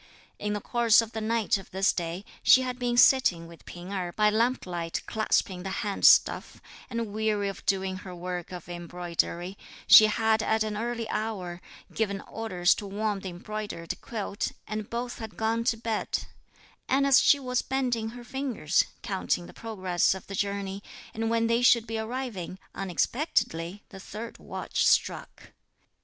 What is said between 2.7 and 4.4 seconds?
been sitting with P'ing Erh by